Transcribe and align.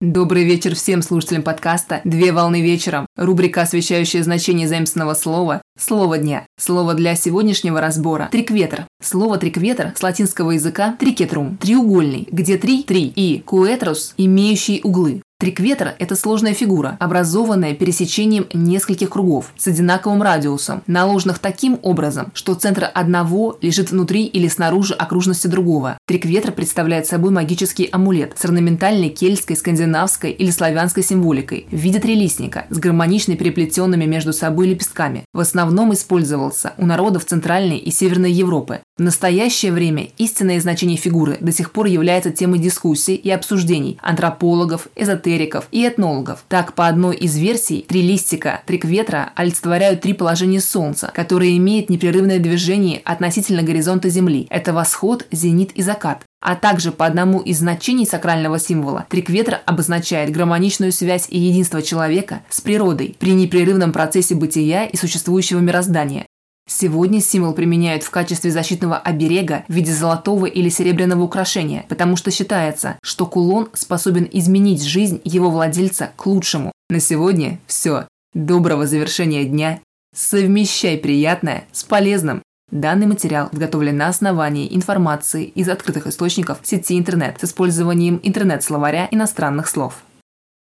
Добрый 0.00 0.44
вечер 0.44 0.76
всем 0.76 1.02
слушателям 1.02 1.42
подкаста 1.42 2.02
«Две 2.04 2.30
волны 2.30 2.62
вечером». 2.62 3.06
Рубрика, 3.16 3.62
освещающая 3.62 4.22
значение 4.22 4.68
заимственного 4.68 5.14
слова 5.14 5.60
«Слово 5.76 6.18
дня». 6.18 6.46
Слово 6.56 6.94
для 6.94 7.16
сегодняшнего 7.16 7.80
разбора– 7.80 8.28
трикветр. 8.30 8.86
Слово 9.02 9.38
трикветр 9.38 9.92
с 9.96 10.00
латинского 10.00 10.52
языка 10.52 10.94
трикетрум– 11.00 11.56
треугольный, 11.60 12.28
где 12.30 12.58
три– 12.58 12.82
три 12.84 13.08
и 13.08 13.40
куэтрус– 13.40 14.14
имеющий 14.16 14.80
углы. 14.84 15.20
Трикветр– 15.40 15.94
это 16.00 16.16
сложная 16.16 16.52
фигура, 16.52 16.96
образованная 16.98 17.72
пересечением 17.72 18.48
нескольких 18.52 19.10
кругов 19.10 19.52
с 19.56 19.68
одинаковым 19.68 20.20
радиусом, 20.20 20.82
наложенных 20.88 21.38
таким 21.38 21.78
образом, 21.82 22.32
что 22.34 22.54
центр 22.54 22.90
одного 22.92 23.56
лежит 23.62 23.92
внутри 23.92 24.24
или 24.24 24.48
снаружи 24.48 24.94
окружности 24.94 25.46
другого. 25.46 25.96
Трикветр 26.08 26.50
представляет 26.50 27.06
собой 27.06 27.30
магический 27.30 27.88
амулет 27.92 28.32
с 28.36 28.44
орнаментальной 28.46 29.10
кельтской, 29.10 29.54
скандинавской 29.54 30.32
или 30.32 30.50
славянской 30.50 31.04
символикой 31.04 31.68
в 31.70 31.76
виде 31.76 32.00
трилистника 32.00 32.66
с 32.70 32.78
гармонично 32.78 33.36
переплетенными 33.36 34.06
между 34.06 34.32
собой 34.32 34.66
лепестками. 34.66 35.22
В 35.32 35.38
основном 35.38 35.92
использовался 35.92 36.72
у 36.78 36.84
народов 36.84 37.26
Центральной 37.26 37.78
и 37.78 37.92
Северной 37.92 38.32
Европы. 38.32 38.80
В 38.96 39.02
настоящее 39.02 39.70
время 39.70 40.08
истинное 40.18 40.60
значение 40.60 40.96
фигуры 40.96 41.36
до 41.38 41.52
сих 41.52 41.70
пор 41.70 41.86
является 41.86 42.32
темой 42.32 42.58
дискуссий 42.58 43.14
и 43.14 43.30
обсуждений 43.30 44.00
антропологов, 44.02 44.88
эзотериков 44.96 45.27
и 45.70 45.86
этнологов. 45.86 46.44
Так, 46.48 46.74
по 46.74 46.86
одной 46.86 47.16
из 47.16 47.36
версий, 47.36 47.84
три 47.86 48.02
листика 48.02 48.62
трикветра 48.66 49.32
олицетворяют 49.34 50.00
три 50.00 50.12
положения 50.12 50.60
Солнца, 50.60 51.10
которые 51.14 51.56
имеют 51.56 51.90
непрерывное 51.90 52.38
движение 52.38 53.00
относительно 53.04 53.62
горизонта 53.62 54.08
Земли. 54.08 54.46
Это 54.50 54.72
восход, 54.72 55.26
зенит 55.30 55.72
и 55.72 55.82
закат. 55.82 56.22
А 56.40 56.54
также 56.54 56.92
по 56.92 57.04
одному 57.04 57.40
из 57.40 57.58
значений 57.58 58.06
сакрального 58.06 58.60
символа 58.60 59.06
трикветр 59.08 59.60
обозначает 59.66 60.30
гармоничную 60.30 60.92
связь 60.92 61.26
и 61.28 61.38
единство 61.38 61.82
человека 61.82 62.42
с 62.48 62.60
природой 62.60 63.16
при 63.18 63.32
непрерывном 63.32 63.92
процессе 63.92 64.36
бытия 64.36 64.86
и 64.86 64.96
существующего 64.96 65.58
мироздания. 65.58 66.27
Сегодня 66.70 67.22
символ 67.22 67.54
применяют 67.54 68.02
в 68.02 68.10
качестве 68.10 68.50
защитного 68.50 68.98
оберега 68.98 69.64
в 69.68 69.72
виде 69.72 69.90
золотого 69.90 70.44
или 70.44 70.68
серебряного 70.68 71.22
украшения, 71.22 71.86
потому 71.88 72.14
что 72.14 72.30
считается, 72.30 72.98
что 73.02 73.24
кулон 73.24 73.70
способен 73.72 74.28
изменить 74.30 74.84
жизнь 74.84 75.22
его 75.24 75.50
владельца 75.50 76.10
к 76.14 76.26
лучшему. 76.26 76.70
На 76.90 77.00
сегодня 77.00 77.58
все. 77.66 78.06
Доброго 78.34 78.86
завершения 78.86 79.46
дня. 79.46 79.80
Совмещай 80.14 80.98
приятное 80.98 81.64
с 81.72 81.84
полезным. 81.84 82.42
Данный 82.70 83.06
материал 83.06 83.48
подготовлен 83.48 83.96
на 83.96 84.08
основании 84.08 84.74
информации 84.76 85.44
из 85.44 85.70
открытых 85.70 86.06
источников 86.06 86.58
сети 86.62 86.98
интернет 86.98 87.38
с 87.40 87.44
использованием 87.44 88.20
интернет-словаря 88.22 89.08
иностранных 89.10 89.68
слов. 89.68 90.02